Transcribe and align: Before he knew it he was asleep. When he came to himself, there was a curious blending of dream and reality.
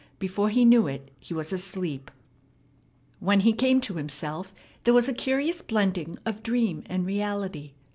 Before 0.17 0.49
he 0.49 0.65
knew 0.65 0.87
it 0.87 1.11
he 1.19 1.31
was 1.35 1.53
asleep. 1.53 2.09
When 3.19 3.41
he 3.41 3.53
came 3.53 3.79
to 3.81 3.97
himself, 3.97 4.51
there 4.83 4.95
was 4.95 5.07
a 5.07 5.13
curious 5.13 5.61
blending 5.61 6.17
of 6.25 6.41
dream 6.41 6.81
and 6.87 7.05
reality. 7.05 7.73